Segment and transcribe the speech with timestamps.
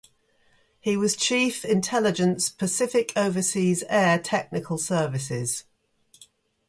[0.79, 5.65] He was chief, intelligence, Pacific Overseas Air Technical Services.